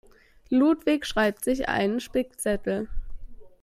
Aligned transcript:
Ludwig 0.49 1.05
schreibt 1.05 1.43
sich 1.43 1.69
einen 1.69 1.99
Spickzettel. 1.99 2.89